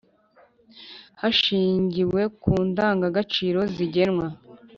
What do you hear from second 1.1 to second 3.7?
hashingiwe ku ndangagaciro